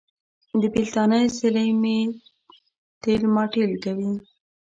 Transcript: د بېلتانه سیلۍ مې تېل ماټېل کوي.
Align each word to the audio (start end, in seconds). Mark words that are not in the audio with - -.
د 0.61 0.63
بېلتانه 0.73 1.19
سیلۍ 1.37 1.69
مې 1.81 1.97
تېل 3.01 3.21
ماټېل 3.35 3.71
کوي. 3.83 4.11